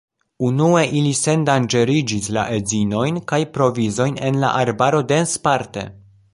[0.47, 5.89] Unue, ili sendanĝeriĝis la edzinojn kaj provizojn en la arbaro densparte.